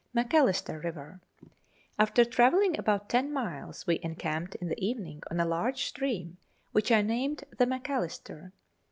[0.15, 1.21] Macalister River.
[1.99, 6.39] After travelling about ten miles we encamped in the evening on a large stream,
[6.71, 8.51] which I named the Macalister.